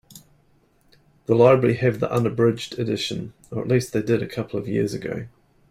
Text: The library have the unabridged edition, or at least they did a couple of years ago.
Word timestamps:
The 1.27 1.35
library 1.35 1.75
have 1.75 1.99
the 1.99 2.11
unabridged 2.11 2.79
edition, 2.79 3.33
or 3.51 3.61
at 3.61 3.67
least 3.67 3.93
they 3.93 4.01
did 4.01 4.23
a 4.23 4.27
couple 4.27 4.59
of 4.59 4.67
years 4.67 4.95
ago. 4.95 5.27